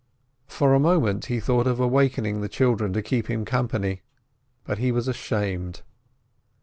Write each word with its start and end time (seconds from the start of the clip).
For 0.47 0.73
a 0.73 0.79
moment 0.79 1.25
he 1.27 1.39
thought 1.39 1.67
of 1.67 1.79
awakening 1.79 2.41
the 2.41 2.49
children 2.49 2.91
to 2.93 3.03
keep 3.03 3.29
him 3.29 3.45
company, 3.45 4.01
but 4.63 4.79
he 4.79 4.91
was 4.91 5.07
ashamed. 5.07 5.83